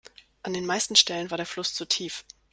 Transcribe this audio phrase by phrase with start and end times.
[0.41, 2.25] An den meisten Stellen war der Fluss zu tief.